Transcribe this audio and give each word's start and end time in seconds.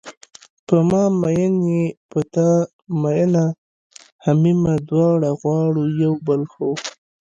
په 0.67 0.77
ما 0.89 1.03
میین 1.21 1.55
یې 1.71 1.85
په 2.09 2.19
تا 2.33 2.49
مینه 3.01 3.45
همیمه 4.25 4.73
دواړه 4.89 5.29
غواړو 5.39 5.83
یو 6.03 6.13
بل 6.27 6.41
خو 6.51 6.69